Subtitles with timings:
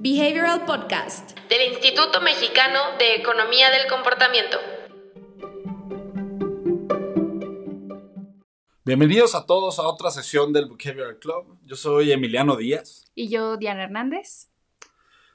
[0.00, 4.56] Behavioral Podcast del Instituto Mexicano de Economía del Comportamiento.
[8.84, 11.58] Bienvenidos a todos a otra sesión del Behavioral Club.
[11.64, 13.10] Yo soy Emiliano Díaz.
[13.16, 14.50] Y yo, Diana Hernández.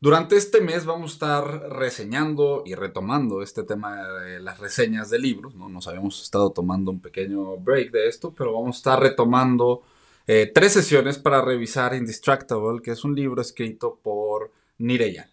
[0.00, 5.18] Durante este mes vamos a estar reseñando y retomando este tema de las reseñas de
[5.18, 5.54] libros.
[5.54, 5.68] ¿no?
[5.68, 9.82] Nos habíamos estado tomando un pequeño break de esto, pero vamos a estar retomando
[10.26, 15.30] eh, tres sesiones para revisar Indistractable, que es un libro escrito por Nireyal.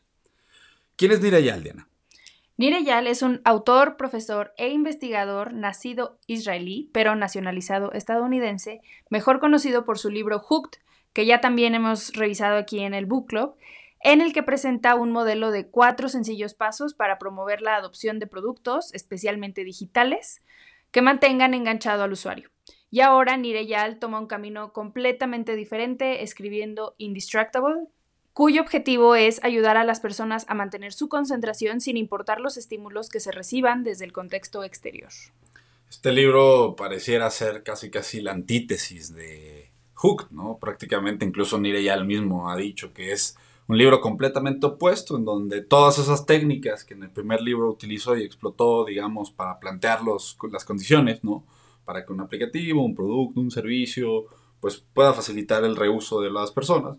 [0.95, 1.87] ¿Quién es Nireyal, Diana?
[2.57, 9.97] Nireyal es un autor, profesor e investigador nacido israelí, pero nacionalizado estadounidense, mejor conocido por
[9.97, 10.79] su libro Hooked,
[11.13, 13.55] que ya también hemos revisado aquí en el Book Club,
[14.01, 18.27] en el que presenta un modelo de cuatro sencillos pasos para promover la adopción de
[18.27, 20.43] productos, especialmente digitales,
[20.91, 22.52] que mantengan enganchado al usuario.
[22.93, 27.87] Y ahora Nireyal toma un camino completamente diferente escribiendo Indistractable,
[28.33, 33.09] cuyo objetivo es ayudar a las personas a mantener su concentración sin importar los estímulos
[33.09, 35.09] que se reciban desde el contexto exterior.
[35.89, 40.59] Este libro pareciera ser casi casi la antítesis de Hook, ¿no?
[40.61, 43.35] Prácticamente incluso Nireyal mismo ha dicho que es
[43.67, 48.15] un libro completamente opuesto, en donde todas esas técnicas que en el primer libro utilizó
[48.15, 51.43] y explotó, digamos, para plantear los, las condiciones, ¿no?
[51.85, 54.25] Para que un aplicativo, un producto, un servicio,
[54.59, 56.97] pues pueda facilitar el reuso de las personas.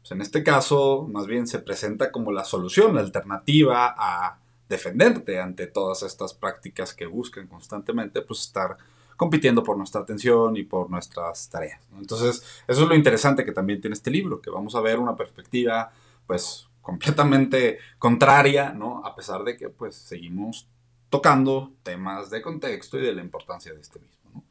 [0.00, 5.40] Pues en este caso, más bien se presenta como la solución, la alternativa a defenderte
[5.40, 8.76] ante todas estas prácticas que buscan constantemente, pues estar
[9.16, 11.80] compitiendo por nuestra atención y por nuestras tareas.
[11.96, 15.14] Entonces, eso es lo interesante que también tiene este libro, que vamos a ver una
[15.14, 15.92] perspectiva,
[16.26, 19.04] pues, completamente contraria, ¿no?
[19.04, 20.66] A pesar de que, pues, seguimos
[21.12, 24.42] tocando temas de contexto y de la importancia de este mismo.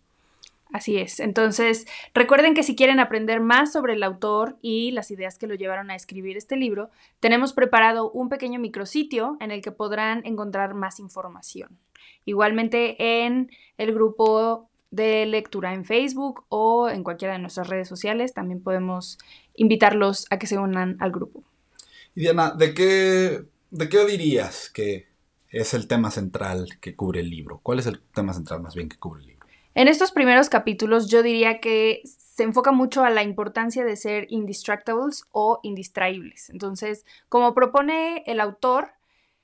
[0.72, 1.20] Así es.
[1.20, 5.56] Entonces, recuerden que si quieren aprender más sobre el autor y las ideas que lo
[5.56, 10.76] llevaron a escribir este libro, tenemos preparado un pequeño micrositio en el que podrán encontrar
[10.76, 11.80] más información.
[12.26, 18.36] Igualmente en el grupo de lectura en Facebook o en cualquiera de nuestras redes sociales,
[18.36, 19.18] también podemos
[19.56, 21.44] invitarlos a que se unan al grupo.
[22.14, 25.11] Y Diana, ¿de qué, ¿de qué dirías que
[25.52, 27.60] es el tema central que cubre el libro?
[27.62, 29.48] ¿Cuál es el tema central más bien que cubre el libro?
[29.74, 34.28] En estos primeros capítulos yo diría que se enfoca mucho a la importancia de ser
[34.30, 36.50] indistractables o indistraíbles.
[36.50, 38.94] Entonces, como propone el autor,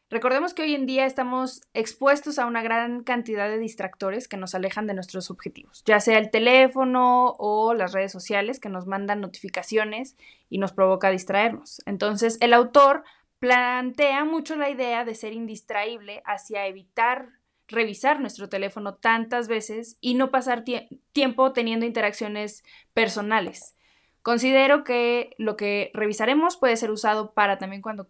[0.09, 4.55] Recordemos que hoy en día estamos expuestos a una gran cantidad de distractores que nos
[4.55, 9.19] alejan de nuestros objetivos, ya sea el teléfono o las redes sociales que nos mandan
[9.19, 10.15] notificaciones
[10.49, 11.81] y nos provoca distraernos.
[11.85, 13.03] Entonces, el autor
[13.39, 17.29] plantea mucho la idea de ser indistraíble hacia evitar
[17.67, 20.63] revisar nuestro teléfono tantas veces y no pasar
[21.11, 23.75] tiempo teniendo interacciones personales.
[24.21, 28.07] Considero que lo que revisaremos puede ser usado para también cuando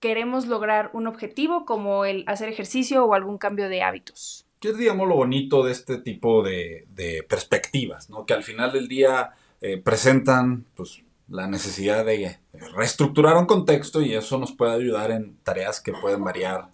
[0.00, 4.46] queremos lograr un objetivo como el hacer ejercicio o algún cambio de hábitos.
[4.60, 6.86] ¿Qué es, digamos, lo bonito de este tipo de,
[7.28, 8.26] perspectivas, ¿no?
[8.26, 9.30] que al final del día
[9.60, 12.38] eh, presentan pues, la necesidad de
[12.74, 16.68] reestructurar un contexto y eso nos puede ayudar en tareas que pueden variar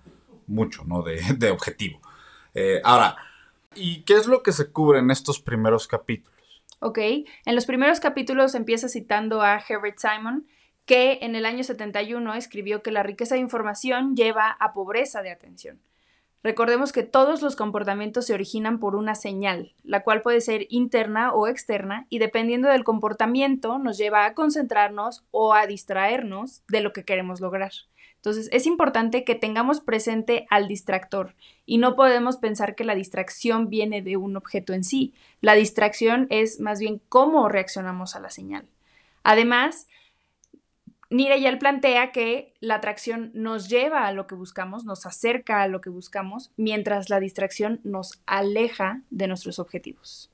[0.47, 1.03] mucho ¿no?
[1.37, 2.01] de, objetivo.
[2.55, 3.17] Eh, ahora,
[3.75, 6.63] ¿y qué es lo que se cubre en estos primeros capítulos?
[6.81, 10.47] Ok, en los primeros capítulos empieza citando a Herbert Simon,
[10.85, 15.31] que en el año 71 escribió que la riqueza de información lleva a pobreza de
[15.31, 15.81] atención.
[16.45, 21.33] Recordemos que todos los comportamientos se originan por una señal, la cual puede ser interna
[21.33, 26.93] o externa, y dependiendo del comportamiento nos lleva a concentrarnos o a distraernos de lo
[26.93, 27.73] que queremos lograr.
[28.17, 31.35] Entonces es importante que tengamos presente al distractor
[31.65, 35.15] y no podemos pensar que la distracción viene de un objeto en sí.
[35.41, 38.67] La distracción es más bien cómo reaccionamos a la señal.
[39.23, 39.89] Además,
[41.15, 45.81] Nireyal plantea que la atracción nos lleva a lo que buscamos, nos acerca a lo
[45.81, 50.29] que buscamos, mientras la distracción nos aleja de nuestros objetivos.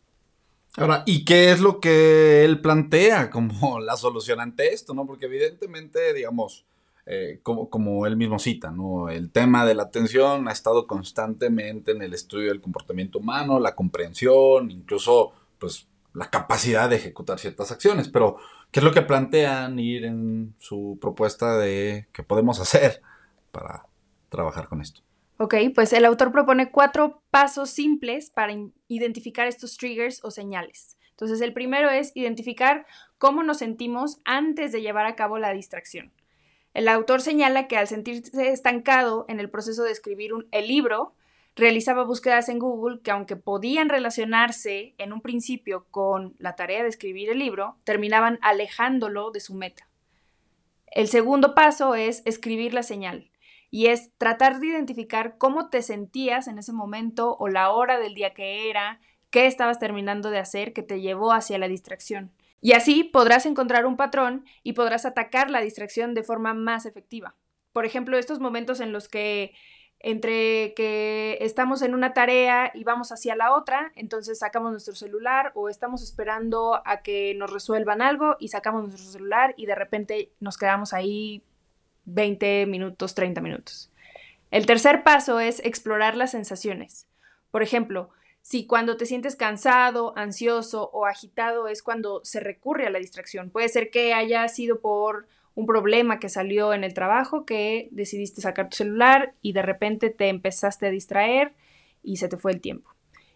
[0.78, 4.94] Ahora, ¿y qué es lo que él plantea como la solución ante esto?
[4.94, 5.06] ¿no?
[5.06, 6.64] Porque evidentemente, digamos,
[7.04, 9.10] eh, como, como, él mismo cita, ¿no?
[9.10, 13.74] el tema de la atención ha estado constantemente en el estudio del comportamiento humano, la
[13.74, 18.38] comprensión, incluso pues, la capacidad de ejecutar ciertas acciones, pero
[18.70, 23.02] ¿Qué es lo que plantean ir en su propuesta de qué podemos hacer
[23.50, 23.86] para
[24.28, 25.00] trabajar con esto?
[25.38, 28.54] Ok, pues el autor propone cuatro pasos simples para
[28.86, 30.96] identificar estos triggers o señales.
[31.10, 32.86] Entonces, el primero es identificar
[33.18, 36.12] cómo nos sentimos antes de llevar a cabo la distracción.
[36.72, 41.14] El autor señala que al sentirse estancado en el proceso de escribir el libro,
[41.56, 46.88] realizaba búsquedas en Google que aunque podían relacionarse en un principio con la tarea de
[46.88, 49.88] escribir el libro, terminaban alejándolo de su meta.
[50.86, 53.30] El segundo paso es escribir la señal
[53.70, 58.14] y es tratar de identificar cómo te sentías en ese momento o la hora del
[58.14, 59.00] día que era,
[59.30, 62.32] qué estabas terminando de hacer que te llevó hacia la distracción.
[62.60, 67.36] Y así podrás encontrar un patrón y podrás atacar la distracción de forma más efectiva.
[67.72, 69.54] Por ejemplo, estos momentos en los que
[70.00, 75.52] entre que estamos en una tarea y vamos hacia la otra, entonces sacamos nuestro celular
[75.54, 80.32] o estamos esperando a que nos resuelvan algo y sacamos nuestro celular y de repente
[80.40, 81.42] nos quedamos ahí
[82.06, 83.92] 20 minutos, 30 minutos.
[84.50, 87.06] El tercer paso es explorar las sensaciones.
[87.50, 88.10] Por ejemplo,
[88.40, 93.50] si cuando te sientes cansado, ansioso o agitado es cuando se recurre a la distracción.
[93.50, 95.28] Puede ser que haya sido por
[95.60, 100.08] un problema que salió en el trabajo que decidiste sacar tu celular y de repente
[100.08, 101.52] te empezaste a distraer
[102.02, 102.90] y se te fue el tiempo.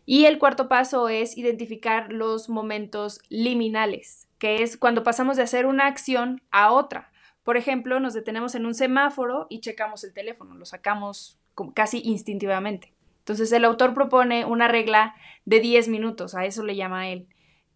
[0.07, 5.67] Y el cuarto paso es identificar los momentos liminales, que es cuando pasamos de hacer
[5.67, 7.13] una acción a otra.
[7.43, 11.39] Por ejemplo, nos detenemos en un semáforo y checamos el teléfono, lo sacamos
[11.75, 12.95] casi instintivamente.
[13.19, 17.29] Entonces el autor propone una regla de 10 minutos, a eso le llama él.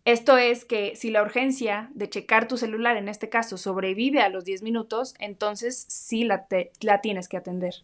[0.08, 4.30] Esto es que si la urgencia de checar tu celular, en este caso, sobrevive a
[4.30, 6.46] los 10 minutos, entonces sí la,
[6.80, 7.74] la tienes que atender.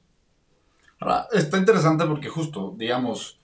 [1.00, 3.38] Ahora, está interesante porque justo, digamos,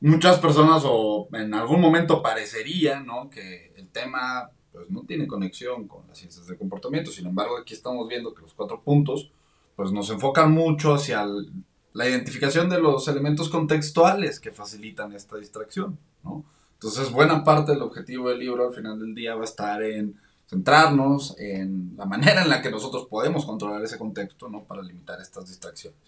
[0.00, 3.30] muchas personas o en algún momento parecería, ¿no?
[3.30, 7.10] Que el tema pues no tiene conexión con las ciencias del comportamiento.
[7.10, 9.30] Sin embargo, aquí estamos viendo que los cuatro puntos
[9.74, 11.50] pues nos enfocan mucho hacia el,
[11.94, 16.44] la identificación de los elementos contextuales que facilitan esta distracción, ¿no?
[16.80, 20.14] Entonces, buena parte del objetivo del libro al final del día va a estar en
[20.46, 24.62] centrarnos en la manera en la que nosotros podemos controlar ese contexto, ¿no?
[24.62, 25.98] Para limitar estas distracciones.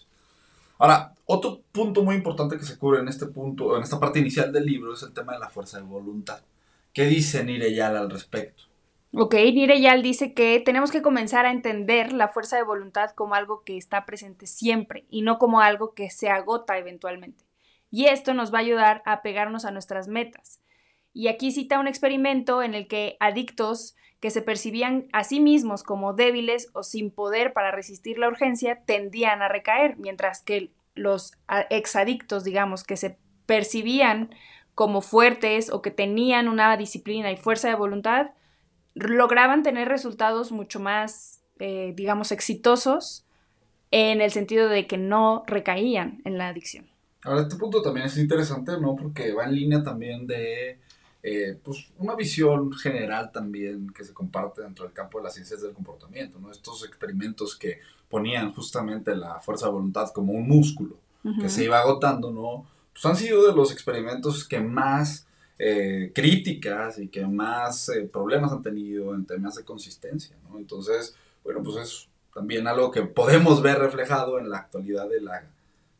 [0.79, 4.51] Ahora, otro punto muy importante que se cubre en este punto, en esta parte inicial
[4.51, 6.39] del libro, es el tema de la fuerza de voluntad.
[6.93, 8.63] ¿Qué dice Nireyal al respecto?
[9.13, 13.61] Ok, Nireyal dice que tenemos que comenzar a entender la fuerza de voluntad como algo
[13.63, 17.43] que está presente siempre y no como algo que se agota eventualmente.
[17.91, 20.61] Y esto nos va a ayudar a pegarnos a nuestras metas.
[21.13, 25.83] Y aquí cita un experimento en el que adictos que se percibían a sí mismos
[25.83, 31.33] como débiles o sin poder para resistir la urgencia tendían a recaer, mientras que los
[31.69, 33.17] exadictos, digamos, que se
[33.47, 34.33] percibían
[34.75, 38.31] como fuertes o que tenían una disciplina y fuerza de voluntad,
[38.93, 43.25] lograban tener resultados mucho más, eh, digamos, exitosos
[43.89, 46.90] en el sentido de que no recaían en la adicción.
[47.23, 48.95] Ahora, este punto también es interesante, ¿no?
[48.95, 50.79] Porque va en línea también de
[51.23, 55.61] eh, pues una visión general también que se comparte dentro del campo de las ciencias
[55.61, 56.51] del comportamiento, ¿no?
[56.51, 57.79] Estos experimentos que
[58.09, 60.97] ponían justamente la fuerza de voluntad como un músculo
[61.39, 62.65] que se iba agotando, ¿no?
[62.93, 65.27] Pues han sido de los experimentos que más
[65.59, 70.57] eh, críticas y que más eh, problemas han tenido en temas de consistencia, ¿no?
[70.57, 75.43] Entonces, bueno, pues es también algo que podemos ver reflejado en la actualidad de la,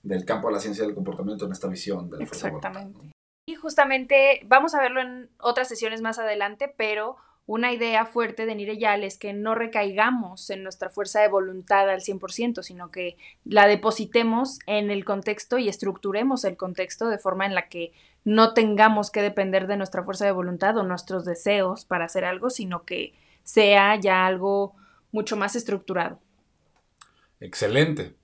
[0.03, 3.11] del campo de la ciencia del comportamiento en esta visión de la Exactamente.
[3.45, 7.17] Y justamente vamos a verlo en otras sesiones más adelante, pero
[7.47, 12.01] una idea fuerte de Nireyal es que no recaigamos en nuestra fuerza de voluntad al
[12.01, 17.55] 100%, sino que la depositemos en el contexto y estructuremos el contexto de forma en
[17.55, 17.91] la que
[18.23, 22.51] no tengamos que depender de nuestra fuerza de voluntad o nuestros deseos para hacer algo,
[22.51, 23.13] sino que
[23.43, 24.75] sea ya algo
[25.11, 26.19] mucho más estructurado.
[27.39, 28.15] Excelente.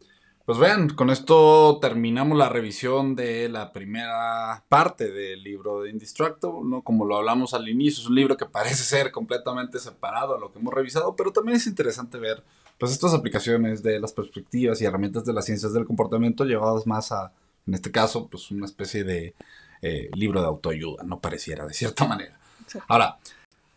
[0.48, 6.62] Pues vean, con esto terminamos la revisión de la primera parte del libro de Indistractable,
[6.64, 6.84] ¿no?
[6.84, 10.50] Como lo hablamos al inicio, es un libro que parece ser completamente separado a lo
[10.50, 12.46] que hemos revisado, pero también es interesante ver
[12.78, 17.12] pues estas aplicaciones de las perspectivas y herramientas de las ciencias del comportamiento llevadas más
[17.12, 17.34] a,
[17.68, 19.36] en este caso, pues una especie de
[19.82, 22.40] eh, libro de autoayuda, no pareciera de cierta manera.
[22.88, 23.18] Ahora,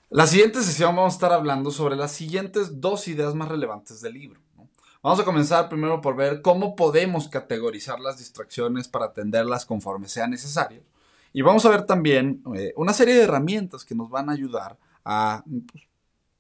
[0.08, 4.14] la siguiente sesión vamos a estar hablando sobre las siguientes dos ideas más relevantes del
[4.14, 4.40] libro.
[5.02, 10.26] Vamos a comenzar primero por ver cómo podemos categorizar las distracciones para atenderlas conforme sea
[10.26, 10.82] necesario.
[11.32, 14.76] Y vamos a ver también eh, una serie de herramientas que nos van a ayudar
[15.04, 15.84] a pues,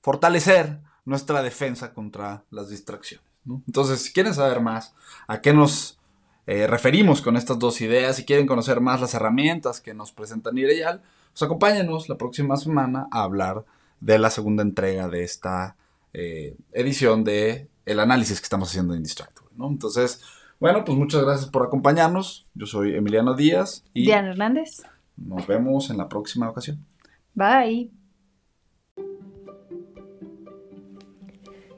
[0.02, 3.24] fortalecer nuestra defensa contra las distracciones.
[3.66, 4.94] Entonces, si quieren saber más
[5.26, 6.00] a qué nos
[6.46, 8.16] eh, referimos con estas dos ideas.
[8.16, 11.00] Si quieren conocer más las herramientas que nos presentan Ireyal,
[11.32, 13.64] pues acompáñenos la próxima semana a hablar
[14.00, 15.76] de la segunda entrega de esta
[16.12, 19.50] eh, edición de el análisis que estamos haciendo en Distractor.
[19.56, 19.68] ¿no?
[19.68, 20.22] Entonces,
[20.60, 22.46] bueno, pues muchas gracias por acompañarnos.
[22.54, 24.84] Yo soy Emiliano Díaz y Diana Hernández.
[25.16, 26.86] Nos vemos en la próxima ocasión.
[27.34, 27.90] Bye.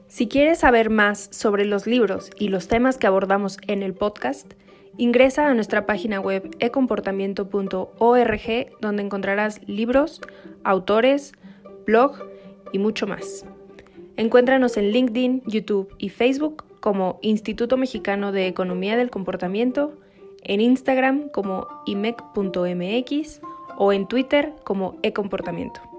[0.07, 4.53] Si quieres saber más sobre los libros y los temas que abordamos en el podcast,
[4.97, 10.21] ingresa a nuestra página web ecomportamiento.org donde encontrarás libros,
[10.63, 11.31] autores,
[11.87, 12.19] blog
[12.71, 13.47] y mucho más.
[14.15, 19.93] Encuéntranos en LinkedIn, YouTube y Facebook como Instituto Mexicano de Economía del Comportamiento,
[20.43, 23.41] en Instagram como imec.mx
[23.77, 25.92] o en Twitter como eComportamiento.